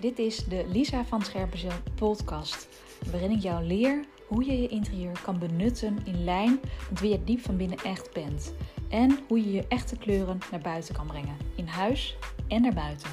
Dit 0.00 0.18
is 0.18 0.36
de 0.36 0.64
Lisa 0.68 1.04
van 1.04 1.22
Scherpenzeel 1.22 1.70
podcast, 1.94 2.68
waarin 3.10 3.30
ik 3.30 3.42
jou 3.42 3.64
leer 3.64 4.04
hoe 4.26 4.44
je 4.44 4.62
je 4.62 4.68
interieur 4.68 5.20
kan 5.22 5.38
benutten 5.38 5.98
in 6.04 6.24
lijn 6.24 6.60
met 6.90 7.00
wie 7.00 7.10
je 7.10 7.24
diep 7.24 7.40
van 7.40 7.56
binnen 7.56 7.78
echt 7.78 8.12
bent. 8.12 8.54
En 8.88 9.18
hoe 9.28 9.44
je 9.44 9.52
je 9.52 9.66
echte 9.68 9.96
kleuren 9.96 10.38
naar 10.50 10.60
buiten 10.60 10.94
kan 10.94 11.06
brengen, 11.06 11.36
in 11.56 11.66
huis 11.66 12.16
en 12.48 12.62
naar 12.62 12.74
buiten. 12.74 13.10